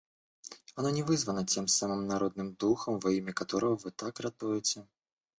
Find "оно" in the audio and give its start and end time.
0.75-0.89